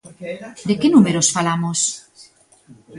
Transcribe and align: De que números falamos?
De 0.67 0.73
que 0.79 0.93
números 0.95 1.27
falamos? 1.35 1.79